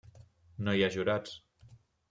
No 0.69 0.75
hi 0.79 0.83
ha 0.85 0.89
jurats. 0.97 1.39